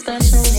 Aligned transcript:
special. 0.00 0.49